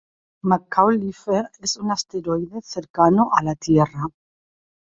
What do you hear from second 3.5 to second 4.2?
Tierra.